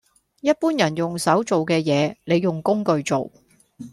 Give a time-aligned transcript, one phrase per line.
[0.39, 3.31] 一般人用手做嘅嘢，你用工具做